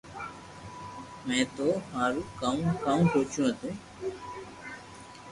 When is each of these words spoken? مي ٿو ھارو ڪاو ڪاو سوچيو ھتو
مي 1.25 1.39
ٿو 1.55 1.67
ھارو 1.95 2.21
ڪاو 2.39 2.59
ڪاو 2.85 2.99
سوچيو 3.13 3.43
ھتو 3.47 3.69